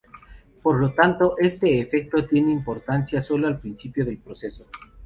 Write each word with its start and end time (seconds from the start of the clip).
Por 0.63 0.79
lo 0.81 0.93
tanto 0.93 1.35
este 1.37 1.79
efecto 1.79 2.25
tiene 2.25 2.51
importancia 2.51 3.21
solo 3.21 3.45
al 3.45 3.59
principio 3.59 4.03
del 4.03 4.17
proceso. 4.17 4.65